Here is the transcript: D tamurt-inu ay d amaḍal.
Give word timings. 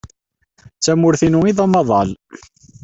D 0.77 0.81
tamurt-inu 0.83 1.39
ay 1.43 1.53
d 1.57 1.59
amaḍal. 1.65 2.09